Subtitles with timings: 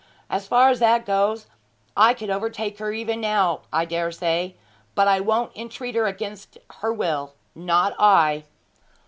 [0.31, 1.45] As far as that goes,
[1.95, 4.55] I could overtake her even now, I dare say;
[4.95, 8.45] but I won't entreat her against her will not I.'